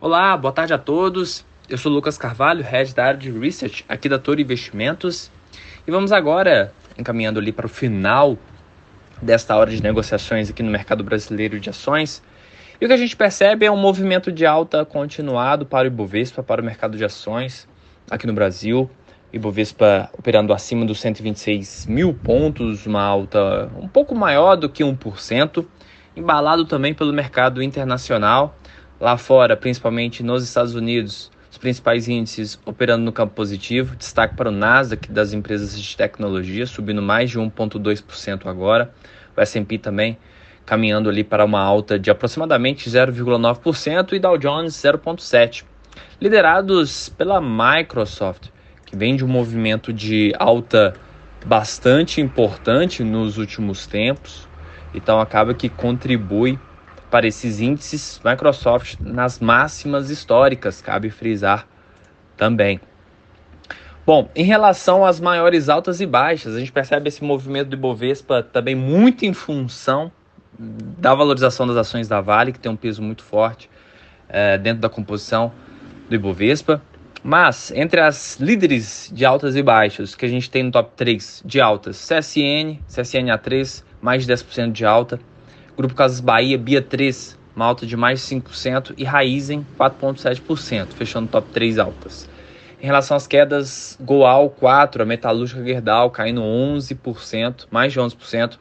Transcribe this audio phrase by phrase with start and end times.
[0.00, 1.46] Olá, boa tarde a todos.
[1.68, 5.30] Eu sou Lucas Carvalho, Head da área de Research aqui da Toro Investimentos.
[5.86, 8.36] E vamos agora encaminhando ali para o final
[9.22, 12.20] desta hora de negociações aqui no mercado brasileiro de ações.
[12.80, 16.42] E o que a gente percebe é um movimento de alta continuado para o Ibovespa,
[16.42, 17.68] para o mercado de ações
[18.10, 18.90] aqui no Brasil.
[19.32, 25.64] Ibovespa operando acima dos 126 mil pontos, uma alta um pouco maior do que 1%,
[26.16, 28.56] embalado também pelo mercado internacional.
[29.00, 33.96] Lá fora, principalmente nos Estados Unidos, os principais índices operando no campo positivo.
[33.96, 38.92] Destaque para o Nasdaq das empresas de tecnologia, subindo mais de 1,2% agora.
[39.36, 40.16] O S&P também
[40.64, 45.64] caminhando ali para uma alta de aproximadamente 0,9% e Dow Jones 0,7%.
[46.20, 48.48] Liderados pela Microsoft,
[48.86, 50.94] que vem de um movimento de alta
[51.44, 54.48] bastante importante nos últimos tempos,
[54.94, 56.58] então acaba que contribui
[57.14, 61.64] para esses índices Microsoft nas máximas históricas, cabe frisar
[62.36, 62.80] também.
[64.04, 68.42] Bom, em relação às maiores altas e baixas, a gente percebe esse movimento do Ibovespa
[68.42, 70.10] também muito em função
[70.58, 73.70] da valorização das ações da Vale, que tem um peso muito forte
[74.28, 75.52] é, dentro da composição
[76.08, 76.82] do Ibovespa.
[77.22, 81.44] Mas, entre as líderes de altas e baixas que a gente tem no top 3
[81.46, 85.20] de altas, CSN, CSN A3, mais de 10% de alta,
[85.76, 91.28] Grupo Casas Bahia, Bia 3, uma alta de mais de 5%, e Raizen, 4,7%, fechando
[91.28, 92.30] top 3 altas.
[92.80, 98.56] Em relação às quedas, Goal 4, a Metalúrgica Gerdau caindo 11%, mais de 11%,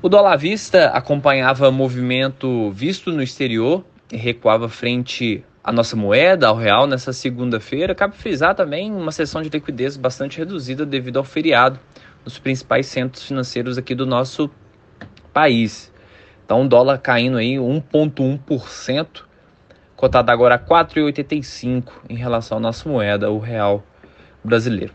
[0.04, 6.46] O dólar à vista acompanhava movimento visto no exterior e recuava frente à nossa moeda,
[6.46, 7.94] ao real, nessa segunda-feira.
[7.94, 11.80] Cabe frisar também uma sessão de liquidez bastante reduzida devido ao feriado
[12.22, 14.50] nos principais centros financeiros aqui do nosso
[15.32, 15.90] país.
[16.44, 19.22] Então, o dólar caindo aí 1,1%,
[19.96, 23.82] cotado agora a 4,85 em relação à nossa moeda, o real
[24.44, 24.92] brasileiro.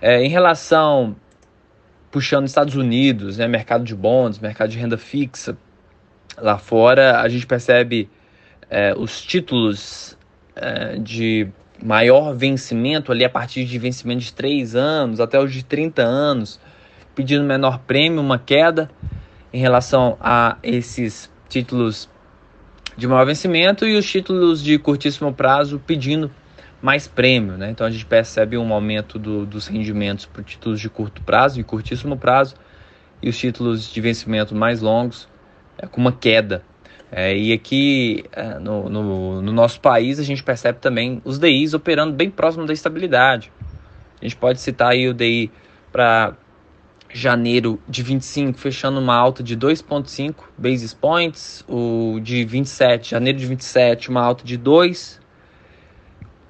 [0.00, 1.14] É, em relação
[2.12, 5.56] puxando Estados Unidos, né, mercado de bons, mercado de renda fixa.
[6.36, 8.08] Lá fora a gente percebe
[8.70, 10.16] é, os títulos
[10.54, 11.48] é, de
[11.82, 16.60] maior vencimento ali a partir de vencimento de 3 anos até os de 30 anos,
[17.14, 18.90] pedindo menor prêmio, uma queda
[19.52, 22.08] em relação a esses títulos
[22.96, 26.30] de maior vencimento e os títulos de curtíssimo prazo pedindo
[26.82, 27.70] mais prêmio, né?
[27.70, 31.62] Então a gente percebe um aumento do, dos rendimentos por títulos de curto prazo e
[31.62, 32.56] curtíssimo prazo
[33.22, 35.28] e os títulos de vencimento mais longos
[35.78, 36.64] é, com uma queda.
[37.10, 41.72] É, e aqui é, no, no, no, nosso país a gente percebe também os DIs
[41.72, 43.52] operando bem próximo da estabilidade.
[44.20, 45.52] A gente pode citar aí o DI
[45.92, 46.34] para
[47.14, 53.46] janeiro de 25 fechando uma alta de 2.5 basis points, o de 27, janeiro de
[53.46, 55.21] 27 uma alta de 2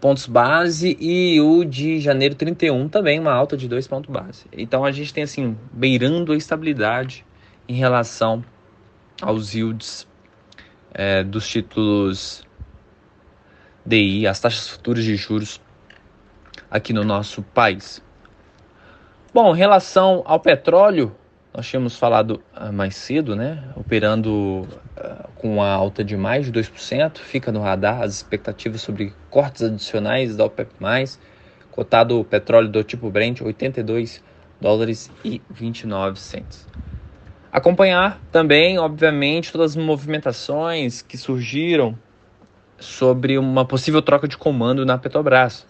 [0.02, 4.46] pontos base e o de janeiro 31 também uma alta de 2 pontos base.
[4.52, 7.24] Então a gente tem assim, beirando a estabilidade
[7.68, 8.44] em relação
[9.22, 10.08] aos yields
[10.92, 12.44] é, dos títulos
[13.86, 15.60] DI, as taxas futuras de juros
[16.68, 18.02] aqui no nosso país.
[19.32, 21.14] Bom, em relação ao petróleo,
[21.54, 23.62] nós tínhamos falado uh, mais cedo, né?
[23.76, 29.12] Operando uh, com uma alta de mais de 2%, fica no radar as expectativas sobre
[29.28, 30.72] cortes adicionais da OPEP+,
[31.70, 34.22] cotado o petróleo do tipo Brent, 82
[34.60, 36.66] dólares e 29 centos.
[37.52, 41.98] Acompanhar também, obviamente, todas as movimentações que surgiram
[42.78, 45.66] sobre uma possível troca de comando na Petrobras.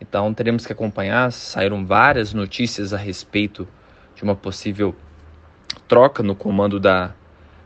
[0.00, 3.66] Então teremos que acompanhar, saíram várias notícias a respeito
[4.20, 4.94] de uma possível
[5.88, 7.14] troca no comando da,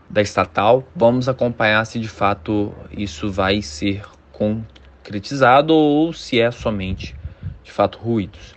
[0.09, 0.85] da estatal.
[0.95, 7.17] Vamos acompanhar se de fato isso vai ser concretizado ou se é somente
[7.65, 8.55] de fato ruídos.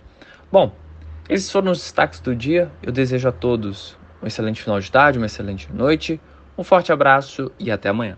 [0.50, 0.72] Bom,
[1.28, 2.70] esses foram os destaques do dia.
[2.80, 6.20] Eu desejo a todos um excelente final de tarde, uma excelente noite,
[6.56, 8.16] um forte abraço e até amanhã.